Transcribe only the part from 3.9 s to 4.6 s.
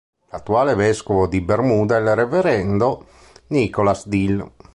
Dill.